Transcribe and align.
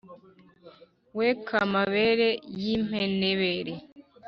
we 1.17 1.27
k'amabere 1.45 2.29
y'impenebere! 2.61 3.73